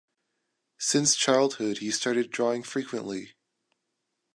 Since 0.79 1.15
childhood 1.15 1.77
he 1.77 1.91
started 1.91 2.31
drawing 2.31 2.63
frequently. 2.63 3.35